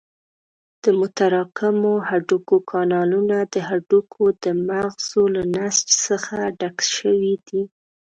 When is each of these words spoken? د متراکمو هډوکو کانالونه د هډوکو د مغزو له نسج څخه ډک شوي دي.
د 0.83 0.85
متراکمو 0.99 1.93
هډوکو 2.09 2.55
کانالونه 2.71 3.37
د 3.53 3.55
هډوکو 3.69 4.23
د 4.43 4.45
مغزو 4.67 5.23
له 5.35 5.43
نسج 5.55 5.87
څخه 6.05 6.35
ډک 6.59 6.77
شوي 6.95 7.33
دي. 7.47 7.61